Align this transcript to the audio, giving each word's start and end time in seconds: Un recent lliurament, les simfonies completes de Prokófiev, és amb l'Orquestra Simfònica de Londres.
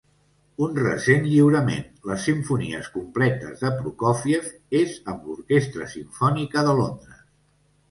Un 0.67 0.77
recent 0.77 1.19
lliurament, 1.33 1.83
les 2.11 2.23
simfonies 2.29 2.89
completes 2.95 3.61
de 3.67 3.71
Prokófiev, 3.83 4.49
és 4.81 4.97
amb 5.15 5.29
l'Orquestra 5.31 5.93
Simfònica 5.95 6.67
de 6.73 6.77
Londres. 6.83 7.25